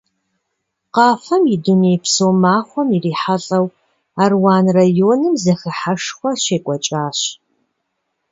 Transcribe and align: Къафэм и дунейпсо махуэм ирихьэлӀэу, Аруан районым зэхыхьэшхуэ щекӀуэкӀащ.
Къафэм 0.95 1.43
и 1.53 1.57
дунейпсо 1.63 2.27
махуэм 2.41 2.89
ирихьэлӀэу, 2.95 3.67
Аруан 4.23 4.65
районым 4.77 5.35
зэхыхьэшхуэ 5.43 6.31
щекӀуэкӀащ. 6.43 7.19